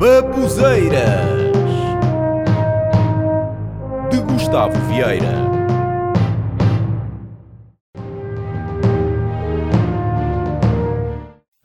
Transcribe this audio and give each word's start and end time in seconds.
Babuzeiras 0.00 1.02
de 4.10 4.18
Gustavo 4.22 4.72
Vieira. 4.88 5.26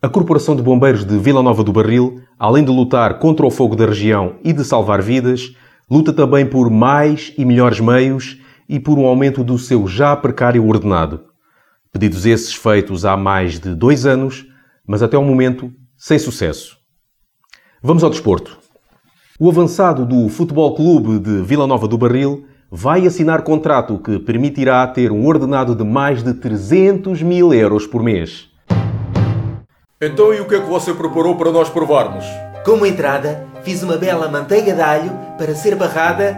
A 0.02 0.08
Corporação 0.10 0.54
de 0.54 0.60
Bombeiros 0.60 1.02
de 1.02 1.16
Vila 1.16 1.42
Nova 1.42 1.64
do 1.64 1.72
Barril, 1.72 2.20
além 2.38 2.62
de 2.62 2.70
lutar 2.70 3.18
contra 3.18 3.46
o 3.46 3.50
fogo 3.50 3.74
da 3.74 3.86
região 3.86 4.34
e 4.44 4.52
de 4.52 4.64
salvar 4.64 5.00
vidas, 5.00 5.56
luta 5.90 6.12
também 6.12 6.44
por 6.44 6.68
mais 6.68 7.32
e 7.38 7.44
melhores 7.46 7.80
meios 7.80 8.38
e 8.68 8.78
por 8.78 8.98
um 8.98 9.06
aumento 9.06 9.42
do 9.42 9.58
seu 9.58 9.88
já 9.88 10.14
precário 10.14 10.68
ordenado. 10.68 11.24
Pedidos 11.90 12.26
esses 12.26 12.52
feitos 12.52 13.06
há 13.06 13.16
mais 13.16 13.58
de 13.58 13.74
dois 13.74 14.04
anos, 14.04 14.44
mas 14.86 15.02
até 15.02 15.16
o 15.16 15.24
momento 15.24 15.72
sem 15.96 16.18
sucesso. 16.18 16.75
Vamos 17.82 18.02
ao 18.02 18.10
desporto. 18.10 18.58
O 19.38 19.50
avançado 19.50 20.06
do 20.06 20.30
Futebol 20.30 20.74
Clube 20.74 21.18
de 21.18 21.42
Vila 21.42 21.66
Nova 21.66 21.86
do 21.86 21.98
Barril 21.98 22.46
vai 22.70 23.06
assinar 23.06 23.42
contrato 23.42 23.98
que 23.98 24.18
permitirá 24.18 24.86
ter 24.86 25.12
um 25.12 25.26
ordenado 25.26 25.74
de 25.74 25.84
mais 25.84 26.22
de 26.22 26.32
300 26.32 27.22
mil 27.22 27.52
euros 27.52 27.86
por 27.86 28.02
mês. 28.02 28.48
Então 30.00 30.32
e 30.32 30.40
o 30.40 30.46
que 30.46 30.54
é 30.54 30.60
que 30.60 30.68
você 30.68 30.94
preparou 30.94 31.36
para 31.36 31.52
nós 31.52 31.68
provarmos? 31.68 32.24
Como 32.64 32.86
entrada, 32.86 33.46
fiz 33.62 33.82
uma 33.82 33.98
bela 33.98 34.26
manteiga 34.28 34.72
de 34.72 34.80
alho 34.80 35.12
para 35.36 35.54
ser 35.54 35.76
barrada 35.76 36.36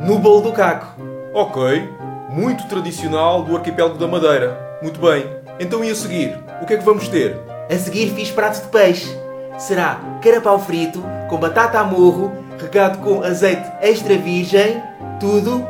no 0.00 0.18
bolo 0.18 0.40
do 0.40 0.52
caco. 0.52 1.00
Ok, 1.34 1.86
muito 2.30 2.66
tradicional 2.66 3.42
do 3.42 3.54
arquipélago 3.54 3.98
da 3.98 4.08
Madeira. 4.08 4.78
Muito 4.82 4.98
bem. 5.00 5.26
Então 5.60 5.84
e 5.84 5.90
a 5.90 5.94
seguir? 5.94 6.36
O 6.62 6.66
que 6.66 6.74
é 6.74 6.76
que 6.78 6.84
vamos 6.84 7.08
ter? 7.08 7.38
A 7.70 7.76
seguir 7.76 8.10
fiz 8.14 8.30
prato 8.30 8.62
de 8.62 8.68
peixe. 8.68 9.21
Será 9.58 10.00
carapau 10.20 10.58
frito 10.58 11.02
com 11.28 11.36
batata 11.36 11.78
a 11.78 11.84
morro, 11.84 12.32
regado 12.58 12.98
com 12.98 13.22
azeite 13.22 13.70
extra 13.80 14.16
virgem, 14.16 14.82
tudo 15.20 15.66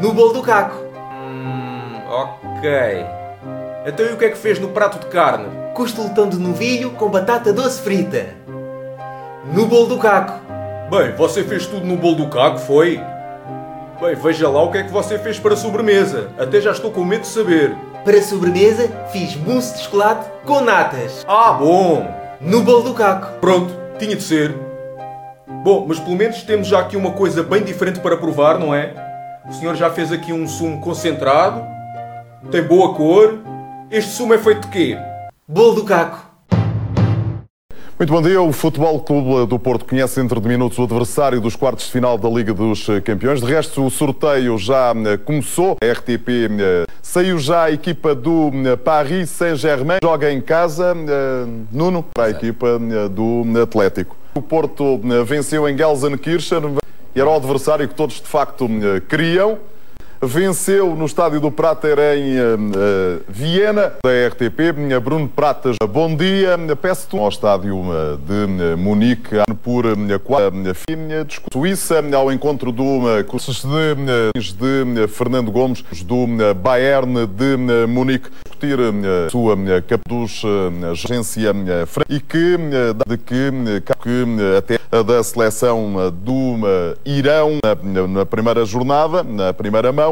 no 0.00 0.12
bolo 0.12 0.32
do 0.32 0.42
caco. 0.42 0.76
Hum, 1.24 2.00
ok. 2.08 3.06
Então 3.86 4.06
e 4.06 4.12
o 4.12 4.16
que 4.16 4.26
é 4.26 4.30
que 4.30 4.38
fez 4.38 4.58
no 4.58 4.68
prato 4.68 4.98
de 4.98 5.06
carne? 5.06 5.46
Costelotão 5.74 6.28
de 6.28 6.38
novilho 6.38 6.90
com 6.90 7.08
batata 7.08 7.52
doce 7.52 7.80
frita. 7.80 8.26
No 9.52 9.66
bolo 9.66 9.86
do 9.86 9.98
caco. 9.98 10.40
Bem, 10.90 11.12
você 11.16 11.44
fez 11.44 11.66
tudo 11.66 11.86
no 11.86 11.96
bolo 11.96 12.16
do 12.16 12.28
caco, 12.28 12.58
foi? 12.58 13.00
Bem, 14.00 14.14
veja 14.14 14.48
lá 14.48 14.62
o 14.62 14.70
que 14.70 14.78
é 14.78 14.82
que 14.84 14.92
você 14.92 15.18
fez 15.18 15.38
para 15.38 15.54
a 15.54 15.56
sobremesa. 15.56 16.28
Até 16.38 16.60
já 16.60 16.72
estou 16.72 16.90
com 16.90 17.04
medo 17.04 17.22
de 17.22 17.28
saber. 17.28 17.74
Para 18.04 18.22
sobremesa, 18.22 18.88
fiz 19.10 19.36
mousse 19.36 19.76
de 19.76 19.82
chocolate 19.82 20.28
com 20.44 20.60
natas. 20.60 21.24
Ah, 21.28 21.52
bom! 21.52 22.17
No 22.40 22.62
bolo 22.62 22.82
do 22.82 22.94
caco. 22.94 23.40
Pronto, 23.40 23.74
tinha 23.98 24.14
de 24.14 24.22
ser. 24.22 24.54
Bom, 25.64 25.84
mas 25.88 25.98
pelo 25.98 26.14
menos 26.14 26.42
temos 26.42 26.68
já 26.68 26.78
aqui 26.78 26.96
uma 26.96 27.10
coisa 27.10 27.42
bem 27.42 27.64
diferente 27.64 27.98
para 27.98 28.16
provar, 28.16 28.58
não 28.60 28.72
é? 28.72 28.94
O 29.48 29.52
senhor 29.52 29.74
já 29.74 29.90
fez 29.90 30.12
aqui 30.12 30.32
um 30.32 30.46
sumo 30.46 30.80
concentrado, 30.80 31.62
tem 32.50 32.62
boa 32.62 32.94
cor. 32.94 33.38
Este 33.90 34.12
sumo 34.12 34.34
é 34.34 34.38
feito 34.38 34.60
de 34.62 34.68
quê? 34.68 34.98
Bolo 35.48 35.74
do 35.74 35.84
caco. 35.84 36.27
Muito 37.98 38.12
bom 38.12 38.22
dia. 38.22 38.40
O 38.40 38.52
Futebol 38.52 39.00
Clube 39.00 39.48
do 39.48 39.58
Porto 39.58 39.84
conhece 39.84 40.20
entre 40.20 40.38
de 40.38 40.46
minutos 40.46 40.78
o 40.78 40.84
adversário 40.84 41.40
dos 41.40 41.56
quartos 41.56 41.86
de 41.86 41.90
final 41.90 42.16
da 42.16 42.28
Liga 42.28 42.54
dos 42.54 42.86
Campeões. 43.02 43.40
De 43.40 43.46
resto, 43.46 43.84
o 43.84 43.90
sorteio 43.90 44.56
já 44.56 44.94
eh, 45.04 45.16
começou. 45.16 45.76
A 45.82 45.92
RTP 45.92 46.28
eh, 46.28 46.84
saiu 47.02 47.40
já 47.40 47.64
a 47.64 47.72
equipa 47.72 48.14
do 48.14 48.52
eh, 48.64 48.76
Paris 48.76 49.30
Saint-Germain. 49.30 49.98
Joga 50.00 50.30
em 50.30 50.40
casa, 50.40 50.94
Nuno, 51.72 52.04
para 52.14 52.26
a 52.26 52.30
equipa 52.30 52.78
do 53.10 53.42
Atlético. 53.60 54.16
O 54.32 54.42
Porto 54.42 55.00
venceu 55.26 55.68
em 55.68 55.76
Gelsenkirchen 55.76 56.76
e 57.16 57.20
era 57.20 57.28
o 57.28 57.34
adversário 57.34 57.88
que 57.88 57.96
todos 57.96 58.20
de 58.20 58.28
facto 58.28 58.68
queriam 59.08 59.58
venceu 60.20 60.94
no 60.96 61.06
Estádio 61.06 61.40
do 61.40 61.50
Prater 61.50 61.98
em 61.98 62.38
uh, 62.38 63.22
Viena, 63.28 63.94
da 64.02 64.28
RTP. 64.28 65.00
Bruno 65.02 65.28
Pratas, 65.28 65.76
bom 65.88 66.14
dia. 66.14 66.56
Peço-te 66.80 67.16
ao 67.16 67.28
Estádio 67.28 67.82
de 68.26 68.76
Munique 68.76 69.36
por 69.62 69.84
de 69.96 71.40
Suíça, 71.52 72.02
ao 72.14 72.32
encontro 72.32 72.72
do 72.72 73.00
cursos 73.26 73.64
de, 73.64 74.94
de 74.94 75.08
Fernando 75.08 75.50
Gomes, 75.50 75.82
do 76.04 76.26
Bayern 76.54 77.26
de 77.26 77.86
Munique, 77.86 78.28
discutir 78.44 78.78
a 78.80 79.30
sua 79.30 79.56
capa 79.86 80.02
dos 80.08 80.42
agência 80.90 81.52
e 82.08 82.20
que, 82.20 82.56
de 83.06 83.16
que, 83.18 83.50
que 84.02 84.56
até 84.56 84.78
da 85.02 85.22
seleção 85.22 86.10
do 86.10 86.58
Irão 87.04 87.58
na 88.08 88.26
primeira 88.26 88.64
jornada, 88.64 89.22
na 89.22 89.52
primeira 89.52 89.92
mão, 89.92 90.07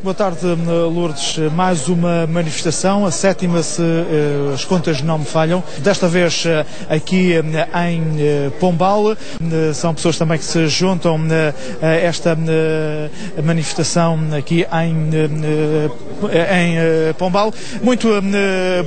Boa 0.00 0.14
tarde, 0.14 0.46
Lourdes. 0.46 1.38
Mais 1.52 1.88
uma 1.88 2.24
manifestação, 2.28 3.04
a 3.04 3.10
sétima, 3.10 3.64
se 3.64 3.82
uh, 3.82 4.54
as 4.54 4.64
contas 4.64 5.02
não 5.02 5.18
me 5.18 5.24
falham. 5.24 5.62
Desta 5.78 6.06
vez 6.06 6.44
uh, 6.44 6.64
aqui 6.88 7.32
uh, 7.36 7.78
em 7.88 8.50
Pombal. 8.60 9.16
São 9.74 9.92
pessoas 9.92 10.16
também 10.16 10.38
que 10.38 10.44
se 10.44 10.68
juntam 10.68 11.18
a 11.82 11.86
esta 11.86 12.36
manifestação 13.42 14.18
aqui 14.36 14.64
em, 14.72 15.10
em 16.30 17.14
Pombal. 17.14 17.52
Muito 17.82 18.08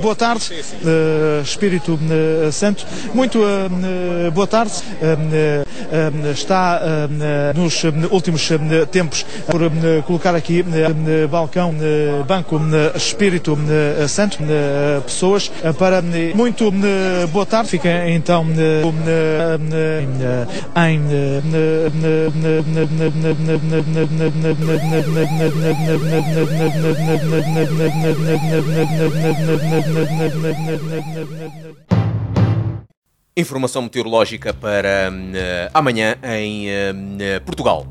boa 0.00 0.16
tarde, 0.16 0.50
Espírito 1.44 1.98
Santo. 2.52 2.86
Muito 3.14 3.38
boa 4.32 4.46
tarde. 4.46 4.72
Está 6.32 7.08
nos 7.54 7.84
últimos 8.10 8.48
tempos 8.90 9.24
por 9.46 9.60
colocar 10.04 10.34
aqui 10.34 10.64
balcão 11.30 11.74
Banco 12.26 12.60
Espírito 12.94 13.58
Santo, 14.08 14.38
pessoas 15.04 15.50
para 15.78 16.02
muito 16.34 16.72
boa 17.32 17.46
tarde. 17.46 17.70
Fica 17.70 18.08
então 18.08 18.46
em 20.76 21.02
Informação 33.34 33.82
meteorológica 33.82 34.52
para 34.52 35.10
uh, 35.10 35.70
amanhã 35.72 36.16
em 36.22 36.68
uh, 36.68 37.40
Portugal. 37.46 37.86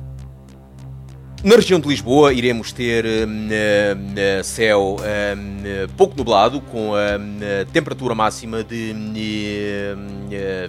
Na 1.44 1.56
região 1.56 1.79
de 1.79 1.88
Lisboa 1.88 2.31
iremos 2.31 2.72
ter 2.72 3.03
uh, 3.03 3.07
uh, 3.28 4.44
céu 4.44 4.97
uh, 4.97 5.90
pouco 5.97 6.16
nublado, 6.16 6.62
com 6.62 6.94
a 6.94 7.66
temperatura 7.74 8.13
máxima 8.13 8.63
de 8.63 8.94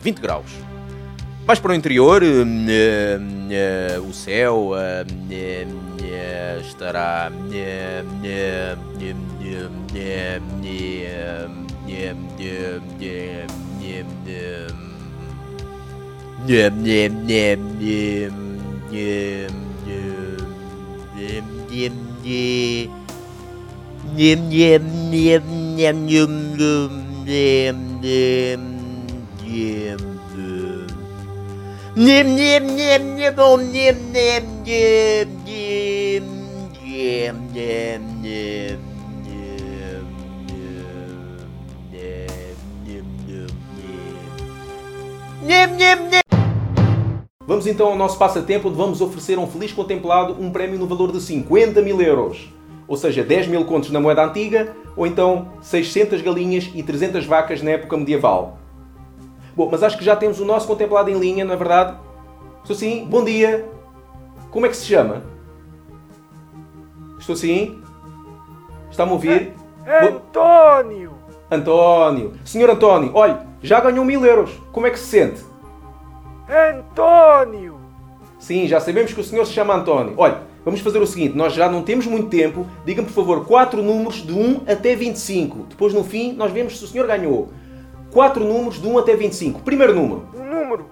20 0.01 0.19
graus. 0.19 0.51
Mais 1.47 1.59
para 1.59 1.73
o 1.73 1.75
interior, 1.75 2.23
o 4.09 4.13
céu 4.15 4.71
estará 6.67 7.31
nhèm 11.87 12.17
nhèm 12.39 12.81
nhèm 13.01 13.49
nhèm 13.81 14.07
nhèm 14.27 14.73
nhèm 16.47 16.73
nhèm 16.85 17.13
nhèm 17.29 17.61
nhèm 18.91 19.53
nhèm 21.19 21.45
nhèm 21.71 21.95
nhèm 22.25 22.71
nhèm 24.17 24.43
nhèm 24.51 24.83
nhèm 25.11 25.43
nhèm 25.77 25.97
nhum 26.07 26.33
nhum 26.59 26.91
nhèm 27.27 27.77
nhèm 28.03 28.61
nhèm 29.47 30.01
nhèm 31.97 32.37
nhèm 32.37 32.77
nhèm 32.77 33.17
nhèm, 33.17 33.37
ôm 33.37 33.73
nhèm 33.73 33.97
nhèm 34.13 34.45
nhèm 34.67 35.29
nhèm 35.47 36.25
nhèm 36.85 37.37
nhèm 37.55 38.03
nhèm. 38.23 38.82
Vamos 47.47 47.67
então 47.67 47.89
ao 47.89 47.97
nosso 47.97 48.19
passatempo 48.19 48.69
onde 48.69 48.77
vamos 48.77 49.01
oferecer 49.01 49.37
a 49.39 49.41
um 49.41 49.47
feliz 49.47 49.73
contemplado 49.73 50.37
um 50.41 50.51
prémio 50.51 50.79
no 50.79 50.87
valor 50.87 51.13
de 51.13 51.21
50 51.21 51.83
mil 51.83 52.01
euros. 52.01 52.49
Ou 52.89 52.97
seja, 52.97 53.23
10 53.23 53.49
mil 53.49 53.65
contos 53.65 53.91
na 53.91 54.01
moeda 54.01 54.25
antiga 54.25 54.75
ou 54.97 55.07
então 55.07 55.53
600 55.61 56.21
galinhas 56.23 56.71
e 56.75 56.83
300 56.83 57.25
vacas 57.27 57.63
na 57.63 57.71
época 57.73 57.97
medieval. 57.97 58.59
Bom, 59.55 59.69
mas 59.71 59.83
acho 59.83 59.99
que 59.99 60.05
já 60.05 60.17
temos 60.17 60.41
o 60.41 60.45
nosso 60.45 60.67
contemplado 60.67 61.11
em 61.11 61.19
linha, 61.19 61.45
não 61.45 61.55
é 61.55 61.57
verdade? 61.57 61.97
Estou 62.63 62.77
sim? 62.77 63.05
Bom 63.05 63.25
dia! 63.25 63.69
Como 64.51 64.67
é 64.67 64.69
que 64.69 64.77
se 64.77 64.87
chama? 64.87 65.23
Estou 67.19 67.37
sim? 67.37 67.83
Está-me 68.91 69.11
a 69.11 69.15
ouvir? 69.15 69.55
Antônio! 69.87 71.13
António! 71.51 72.33
Senhor 72.45 72.71
António, 72.71 73.11
olhe, 73.15 73.37
Já 73.63 73.79
ganhou 73.79 74.05
mil 74.05 74.25
euros. 74.27 74.51
Como 74.73 74.89
é 74.89 74.91
que 74.91 74.99
se 74.99 75.07
sente? 75.07 75.52
António! 76.53 77.81
Sim, 78.39 78.67
já 78.67 78.81
sabemos 78.81 79.13
que 79.15 79.21
o 79.21 79.25
senhor 79.25 79.47
se 79.47 79.53
chama 79.53 79.75
António. 79.75 80.15
Olha, 80.17 80.43
vamos 80.65 80.81
fazer 80.81 80.99
o 80.99 81.07
seguinte: 81.07 81.37
nós 81.37 81.55
já 81.55 81.69
não 81.69 81.83
temos 81.83 82.07
muito 82.07 82.29
tempo. 82.29 82.67
Diga-me, 82.85 83.07
por 83.09 83.15
favor, 83.15 83.47
quatro 83.47 83.83
números 83.83 84.17
de 84.27 84.33
1 84.33 84.63
até 84.67 84.95
25. 84.95 85.67
Depois, 85.71 85.95
no 85.95 86.05
fim, 86.05 86.33
nós 86.35 86.53
vemos 86.53 86.79
se 86.79 86.85
o 86.85 86.89
senhor 86.89 87.07
ganhou. 87.07 87.51
Quatro 88.11 88.45
números 88.45 88.83
de 88.83 88.87
1 88.87 88.99
até 88.99 89.17
25. 89.17 89.61
Primeiro 89.63 89.95
número. 89.95 90.27
O 90.35 90.43
número. 90.43 90.87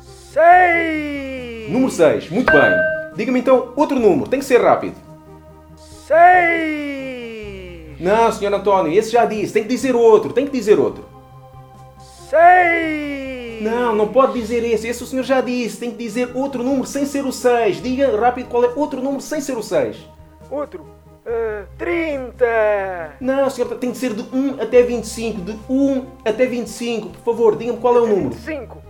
Seis! 0.00 1.70
Número 1.70 1.90
6. 1.90 2.30
Muito 2.30 2.52
bem. 2.52 2.72
Diga-me 3.14 3.40
então 3.40 3.72
outro 3.76 3.98
número. 3.98 4.28
Tem 4.28 4.40
que 4.40 4.44
ser 4.44 4.60
rápido. 4.60 4.96
Seis! 5.76 6.92
Não, 8.00 8.32
senhor 8.32 8.52
António, 8.52 8.92
esse 8.92 9.12
já 9.12 9.24
disse. 9.24 9.52
Tem 9.52 9.62
que 9.62 9.68
dizer 9.68 9.94
outro. 9.94 10.32
Tem 10.32 10.46
que 10.46 10.52
dizer 10.52 10.78
outro. 10.78 11.04
Seis! 12.28 13.11
Não, 13.62 13.94
não 13.94 14.08
pode 14.08 14.38
dizer 14.38 14.64
esse. 14.64 14.88
Esse 14.88 15.02
o 15.02 15.06
senhor 15.06 15.22
já 15.22 15.40
disse. 15.40 15.78
Tem 15.78 15.90
que 15.90 15.96
dizer 15.96 16.30
outro 16.34 16.62
número 16.62 16.86
sem 16.86 17.06
ser 17.06 17.24
o 17.24 17.32
6. 17.32 17.82
Diga 17.82 18.18
rápido 18.18 18.48
qual 18.48 18.64
é 18.64 18.72
outro 18.74 19.00
número 19.00 19.20
sem 19.20 19.40
ser 19.40 19.56
o 19.56 19.62
6. 19.62 19.96
Outro. 20.50 20.84
Uh, 21.24 21.64
30! 21.78 22.44
Não, 23.20 23.48
senhor, 23.48 23.76
tem 23.76 23.92
que 23.92 23.96
ser 23.96 24.12
de 24.12 24.22
1 24.36 24.60
até 24.60 24.82
25. 24.82 25.40
De 25.40 25.58
1 25.70 26.06
até 26.24 26.46
25. 26.46 27.08
Por 27.10 27.20
favor, 27.20 27.56
diga-me 27.56 27.78
qual 27.78 27.96
é 27.96 28.00
o 28.00 28.06
número. 28.06 28.34
5. 28.34 28.82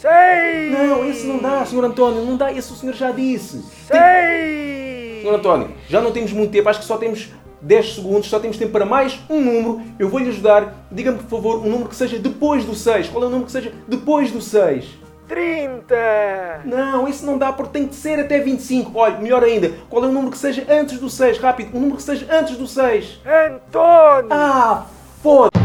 6! 0.00 0.72
Não, 0.72 1.08
esse 1.08 1.24
não 1.24 1.38
dá, 1.38 1.64
senhor 1.64 1.84
António. 1.84 2.24
Não 2.24 2.36
dá, 2.36 2.52
esse 2.52 2.72
o 2.72 2.74
senhor 2.74 2.94
já 2.94 3.12
disse. 3.12 3.62
6! 3.86 5.22
Senhor 5.22 5.36
António, 5.36 5.70
já 5.88 6.00
não 6.00 6.10
temos 6.10 6.32
muito 6.32 6.50
tempo. 6.50 6.68
Acho 6.68 6.80
que 6.80 6.84
só 6.84 6.96
temos 6.96 7.30
10 7.62 7.94
segundos. 7.94 8.28
Só 8.28 8.38
temos 8.38 8.56
tempo 8.56 8.72
para 8.72 8.84
mais 8.84 9.18
um 9.30 9.40
número. 9.40 9.80
Eu 9.98 10.08
vou-lhe 10.08 10.28
ajudar. 10.28 10.86
Diga-me, 10.90 11.18
por 11.18 11.28
favor, 11.28 11.58
um 11.58 11.70
número 11.70 11.88
que 11.88 11.96
seja 11.96 12.18
depois 12.18 12.64
do 12.64 12.74
6. 12.74 13.08
Qual 13.08 13.22
é 13.22 13.26
o 13.26 13.30
número 13.30 13.46
que 13.46 13.52
seja 13.52 13.72
depois 13.88 14.30
do 14.30 14.40
6? 14.40 15.02
30! 15.28 15.94
Não, 16.66 17.08
isso 17.08 17.24
não 17.24 17.38
dá 17.38 17.52
porque 17.52 17.78
tem 17.78 17.88
que 17.88 17.94
ser 17.94 18.20
até 18.20 18.38
25. 18.38 18.92
Olha, 18.94 19.18
melhor 19.18 19.42
ainda, 19.42 19.70
qual 19.88 20.04
é 20.04 20.08
o 20.08 20.12
número 20.12 20.30
que 20.30 20.36
seja 20.36 20.66
antes 20.68 20.98
do 20.98 21.08
6? 21.08 21.38
Rápido, 21.38 21.74
um 21.74 21.80
número 21.80 21.96
que 21.96 22.02
seja 22.02 22.26
antes 22.30 22.56
do 22.56 22.66
6. 22.66 23.20
António! 23.24 24.28
Ah, 24.30 24.84
foda 25.22 25.61